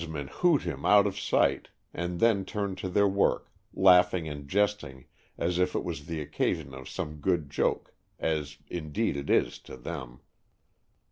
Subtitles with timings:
[0.09, 5.05] men hoot him out of sight and then turn to their work, laughing and jesting
[5.37, 9.77] as if it was the occasion of some good joke, as indeed it is to
[9.77, 10.19] them.